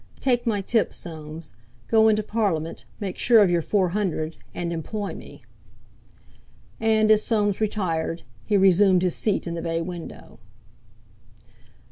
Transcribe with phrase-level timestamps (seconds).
[0.19, 1.53] Take my tip, Soames;
[1.87, 5.43] go into Parliament, make sure of your four hundred—and employ me."
[6.79, 10.39] And, as Soames retired, he resumed his seat in the bay window.